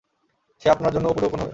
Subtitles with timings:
[0.59, 1.49] সে আপনার জন্য উপঢৌকন হবে।